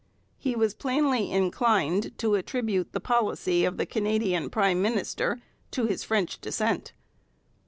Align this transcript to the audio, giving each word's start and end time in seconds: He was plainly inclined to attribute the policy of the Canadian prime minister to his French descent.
He 0.39 0.55
was 0.55 0.73
plainly 0.73 1.29
inclined 1.31 2.17
to 2.17 2.33
attribute 2.33 2.91
the 2.91 2.99
policy 2.99 3.65
of 3.65 3.77
the 3.77 3.85
Canadian 3.85 4.49
prime 4.49 4.81
minister 4.81 5.43
to 5.69 5.85
his 5.85 6.03
French 6.03 6.41
descent. 6.41 6.93